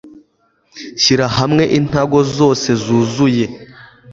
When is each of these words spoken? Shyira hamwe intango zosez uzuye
Shyira 1.01 1.27
hamwe 1.37 1.63
intango 1.77 2.17
zosez 2.35 2.81
uzuye 3.01 3.45